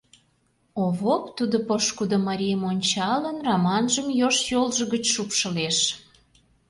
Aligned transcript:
Овоп, 0.83 1.23
тудо 1.37 1.57
пошкудо 1.67 2.17
марийым 2.27 2.61
ончалын, 2.71 3.37
Раманжым 3.47 4.07
йошт 4.19 4.41
йолжо 4.53 4.83
гыч 4.93 5.03
шупшылеш. 5.13 5.77